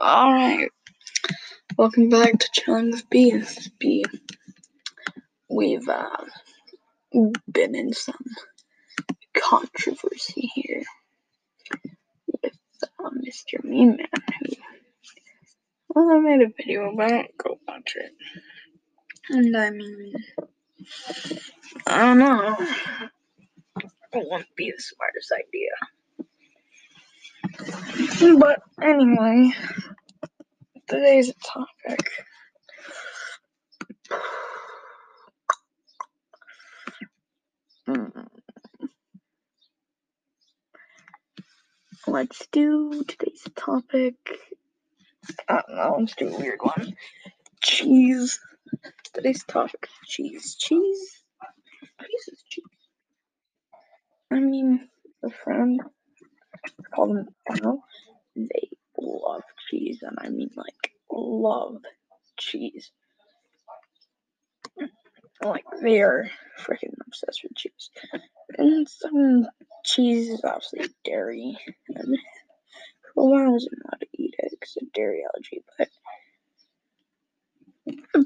Alright. 0.00 0.70
Welcome 1.76 2.10
back 2.10 2.38
to 2.38 2.48
Chilling 2.52 2.92
with 2.92 3.10
B. 3.10 3.32
This 3.32 3.58
is 3.58 3.68
B. 3.78 4.04
We've 5.48 5.88
uh, 5.88 6.24
been 7.50 7.74
in 7.74 7.92
some 7.92 8.24
controversy 9.36 10.50
here 10.54 10.84
with 12.42 12.52
uh, 12.82 13.10
Mr. 13.10 13.64
Meme 13.64 13.96
Man, 13.96 14.06
who 15.88 16.06
well, 16.06 16.10
I 16.10 16.20
made 16.20 16.42
a 16.42 16.52
video 16.56 16.92
about. 16.92 17.26
Go 17.38 17.58
watch 17.66 17.96
it. 17.96 18.12
And 19.30 19.56
I 19.56 19.70
mean, 19.70 20.12
I 21.86 22.02
don't 22.02 22.18
know. 22.18 22.56
It 24.12 24.26
won't 24.28 24.46
be 24.56 24.70
the 24.70 24.80
smartest 24.80 25.32
idea. 25.32 25.70
But 28.20 28.60
anyway, 28.82 29.52
today's 30.88 31.32
topic. 31.44 32.10
Hmm. 37.86 38.06
Let's 42.08 42.46
do 42.50 43.04
today's 43.06 43.46
topic. 43.54 44.16
I 45.48 45.62
don't 45.68 45.76
know, 45.76 45.96
let's 46.00 46.16
do 46.16 46.34
a 46.34 46.38
weird 46.38 46.58
one. 46.60 46.96
Cheese. 47.62 48.40
Today's 49.14 49.44
topic 49.44 49.88
cheese. 50.06 50.56
Cheese? 50.58 51.22
Cheese 52.00 52.28
is 52.32 52.42
cheese. 52.48 52.64
I 54.32 54.40
mean, 54.40 54.88
a 55.24 55.30
friend, 55.30 55.80
call 56.94 57.14
them 57.14 57.28
Daniel, 57.48 57.82
they 58.46 58.68
love 58.98 59.42
cheese, 59.68 60.02
and 60.02 60.16
I 60.20 60.28
mean 60.28 60.50
like 60.56 60.92
love 61.10 61.82
cheese. 62.36 62.90
Like 65.42 65.64
they 65.82 66.00
are 66.00 66.30
freaking 66.60 66.94
obsessed 67.06 67.42
with 67.44 67.54
cheese. 67.54 67.90
And 68.56 68.88
some 68.88 69.46
cheese 69.84 70.28
is 70.30 70.42
obviously 70.44 70.88
dairy, 71.04 71.56
and 71.88 72.18
for 73.14 73.22
a 73.22 73.24
while 73.24 73.46
I 73.46 73.48
wasn't 73.48 73.74
allowed 73.84 74.00
to 74.00 74.06
eat 74.14 74.34
it 74.38 74.52
because 74.52 74.76
of 74.80 74.92
dairy 74.92 75.22
allergy, 75.24 75.62
but 75.78 75.88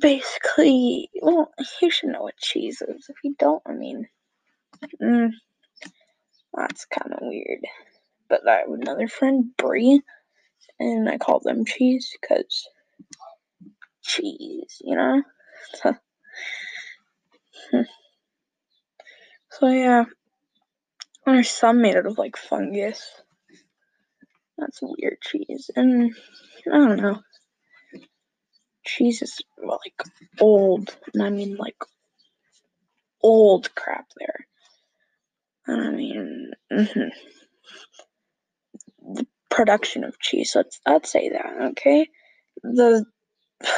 basically, 0.01 1.11
well, 1.21 1.53
you 1.81 1.91
should 1.91 2.11
know 2.11 2.23
what 2.23 2.37
cheese 2.39 2.83
is. 2.83 3.07
If 3.09 3.17
you 3.23 3.35
don't, 3.39 3.63
I 3.67 3.73
mean, 3.73 4.09
mm, 5.01 5.31
that's 6.55 6.85
kind 6.87 7.13
of 7.13 7.19
weird. 7.23 7.61
But 8.33 8.49
I 8.49 8.61
have 8.61 8.71
another 8.71 9.09
friend, 9.09 9.55
Brie, 9.59 10.01
and 10.81 11.07
I 11.07 11.19
call 11.19 11.41
them 11.41 11.67
cheese 11.67 12.17
because 12.19 12.67
cheese, 14.03 14.81
you 14.81 14.97
know? 14.97 15.23
so 19.51 19.69
yeah, 19.69 20.05
there's 21.27 21.51
some 21.51 21.83
made 21.83 21.97
out 21.97 22.07
of 22.07 22.17
like 22.17 22.39
fungus. 22.39 23.07
That's 24.57 24.81
weird 24.81 25.21
cheese, 25.21 25.71
and 25.77 26.15
I 26.67 26.71
don't 26.71 27.03
know. 27.03 27.21
Cheese 28.87 29.21
is 29.21 29.43
like 29.63 30.03
old, 30.41 30.97
and 31.13 31.23
I 31.23 31.29
mean 31.29 31.57
like 31.57 31.77
old 33.23 33.75
crap 33.75 34.07
there. 34.17 34.47
I 35.67 35.91
mean, 35.91 36.53
mm-hmm. 36.73 37.09
The 39.15 39.27
production 39.51 40.05
of 40.05 40.19
cheese. 40.19 40.53
Let's 40.55 40.81
let's 40.87 41.11
say 41.11 41.31
that, 41.31 41.71
okay? 41.73 42.09
The 42.63 43.05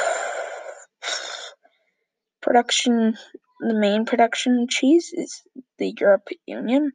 production, 2.41 3.17
the 3.59 3.73
main 3.73 4.05
production 4.05 4.61
of 4.63 4.69
cheese 4.69 5.11
is 5.13 5.41
the 5.77 5.93
European 5.99 6.39
Union. 6.45 6.91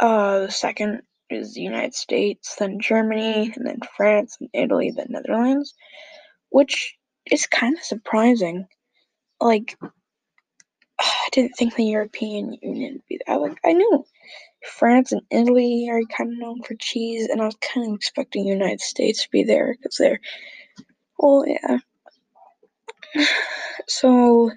Uh, 0.00 0.40
the 0.40 0.50
second 0.50 1.02
is 1.30 1.54
the 1.54 1.60
United 1.60 1.94
States, 1.94 2.56
then 2.58 2.80
Germany, 2.80 3.52
and 3.54 3.66
then 3.66 3.80
France, 3.96 4.36
and 4.40 4.50
Italy, 4.52 4.92
then 4.94 5.06
Netherlands, 5.10 5.74
which 6.50 6.94
is 7.30 7.46
kind 7.46 7.76
of 7.76 7.84
surprising. 7.84 8.66
Like, 9.40 9.76
didn't 11.32 11.56
think 11.56 11.74
the 11.74 11.84
European 11.84 12.56
Union 12.62 12.94
would 12.94 13.06
be 13.08 13.20
that. 13.26 13.40
Like, 13.40 13.58
I 13.64 13.72
knew 13.72 14.04
France 14.64 15.12
and 15.12 15.22
Italy 15.30 15.88
are 15.90 16.02
kind 16.16 16.32
of 16.32 16.38
known 16.38 16.62
for 16.62 16.74
cheese, 16.76 17.28
and 17.28 17.42
I 17.42 17.46
was 17.46 17.56
kind 17.56 17.88
of 17.88 17.94
expecting 17.96 18.44
the 18.44 18.50
United 18.50 18.80
States 18.80 19.24
to 19.24 19.30
be 19.30 19.42
there 19.42 19.74
because 19.76 19.96
they're, 19.96 20.20
well, 21.18 21.44
yeah. 21.46 21.78
So, 23.88 24.50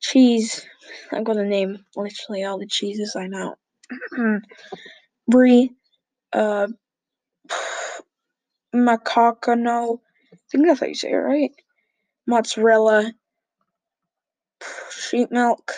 cheese. 0.00 0.64
I'm 1.12 1.24
gonna 1.24 1.44
name 1.44 1.84
literally 1.96 2.44
all 2.44 2.58
the 2.58 2.66
cheeses 2.66 3.16
I 3.16 3.26
know. 3.26 3.56
Brie, 5.28 5.72
uh, 6.32 6.68
Macacano, 8.74 9.98
I 10.32 10.36
think 10.50 10.66
that's 10.66 10.80
how 10.80 10.86
you 10.86 10.94
say 10.94 11.10
it, 11.10 11.16
right? 11.16 11.50
Mozzarella, 12.26 13.12
sheep 15.08 15.30
milk, 15.30 15.72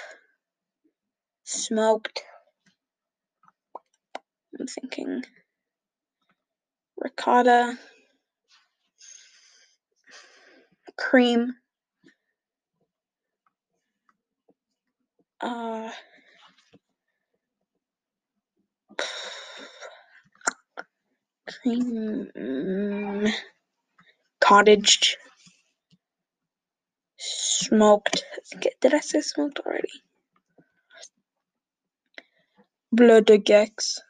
smoked. 1.45 2.23
I'm 4.59 4.67
thinking 4.67 5.23
ricotta, 6.99 7.79
cream, 10.99 11.55
uh, 15.41 15.91
cream, 21.49 22.29
cottage, 24.41 25.17
smoked. 27.61 28.25
Did 28.81 28.95
I 28.95 29.01
say 29.01 29.21
smoked 29.21 29.61
already? 29.61 29.89
Bleu 32.93 33.21
de 33.21 33.39
Gex, 33.39 34.01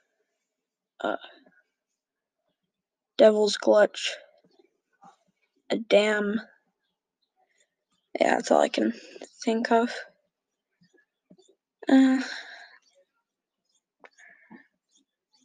uh, 1.02 1.16
Devil's 3.18 3.56
Clutch, 3.56 4.14
Edam. 5.70 6.40
Yeah, 8.20 8.36
that's 8.36 8.50
all 8.50 8.60
I 8.62 8.68
can 8.68 8.92
think 9.44 9.72
of. 9.72 9.94
Uh, 11.88 12.20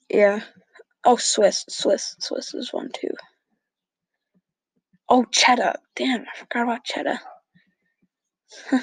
yeah. 0.09 0.41
Oh, 1.05 1.17
Swiss, 1.17 1.65
Swiss, 1.69 2.15
Swiss 2.19 2.53
is 2.53 2.73
one 2.73 2.91
too. 2.91 3.11
Oh, 5.09 5.25
cheddar. 5.31 5.75
Damn, 5.95 6.21
I 6.21 6.37
forgot 6.39 6.63
about 6.63 6.83
cheddar. 6.83 7.19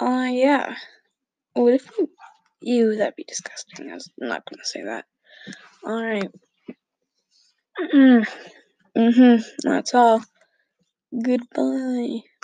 Uh, 0.00 0.28
yeah. 0.32 0.76
What 1.52 1.74
if 1.74 1.90
you, 2.62 2.96
that'd 2.96 3.16
be 3.16 3.24
disgusting. 3.24 3.90
I 3.90 3.94
was 3.94 4.10
not 4.18 4.44
gonna 4.48 4.64
say 4.64 4.84
that. 4.84 5.04
Alright. 5.84 6.30
Mm-hmm. 7.78 8.98
mm-hmm. 8.98 9.42
That's 9.62 9.94
all. 9.94 10.22
Goodbye. 11.12 12.20